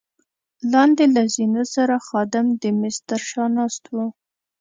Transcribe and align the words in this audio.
لاندې 0.73 1.05
له 1.15 1.23
زینو 1.33 1.63
سره 1.75 1.95
خادم 2.07 2.45
د 2.61 2.63
مېز 2.79 2.97
تر 3.09 3.21
شا 3.29 3.45
ناست 3.57 3.83
وو. 3.93 4.05